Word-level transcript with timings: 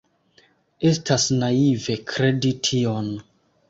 Estas 0.93 1.27
naive 1.45 2.01
kredi 2.15 2.57
tion. 2.69 3.17